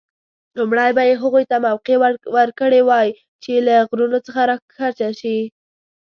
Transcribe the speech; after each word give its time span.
لومړی 0.57 0.89
به 0.97 1.01
یې 1.09 1.15
هغوی 1.23 1.43
ته 1.51 1.57
موقع 1.67 1.95
ورکړې 2.35 2.81
وای 2.89 3.09
چې 3.43 3.51
له 3.67 3.75
غرونو 3.89 4.17
څخه 4.25 4.39
راښکته 4.49 5.09
شي. 5.19 5.39